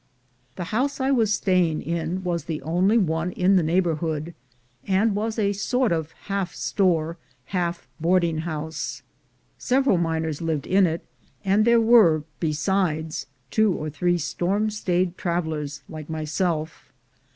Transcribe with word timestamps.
The 0.55 0.63
house 0.73 0.99
I 0.99 1.11
was 1.11 1.31
staying 1.31 1.83
in 1.83 2.23
was 2.23 2.45
the 2.45 2.59
only 2.63 2.97
one 2.97 3.31
in 3.33 3.55
the 3.55 3.61
neighborhood, 3.61 4.33
and 4.87 5.13
was 5.15 5.37
a 5.37 5.53
sort 5.53 5.91
of 5.91 6.11
half 6.23 6.55
store, 6.55 7.17
half 7.45 7.87
boarding 7.99 8.39
house. 8.39 9.03
Several 9.59 9.99
miners 9.99 10.41
lived 10.41 10.65
in 10.65 10.87
it, 10.87 11.05
and 11.45 11.65
there 11.65 11.79
were, 11.79 12.23
besides, 12.39 13.27
two 13.51 13.73
or 13.75 13.91
three 13.91 14.17
storm 14.17 14.71
stayed 14.71 15.19
travelers 15.19 15.83
like 15.87 16.07
mj^self. 16.07 16.85